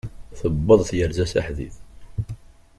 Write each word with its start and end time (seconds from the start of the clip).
Tewweḍ 0.39 0.81
tyerza 0.89 1.25
s 1.31 1.33
aḥdid. 1.39 1.75